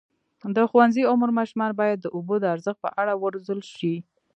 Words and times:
د 0.55 0.57
ښوونځي 0.69 1.03
عمر 1.11 1.29
ماشومان 1.39 1.71
باید 1.79 1.97
د 2.01 2.07
اوبو 2.15 2.35
د 2.39 2.45
ارزښت 2.55 2.79
په 2.85 2.89
اړه 3.01 3.13
وروزل 3.23 3.59
شي. 3.75 3.95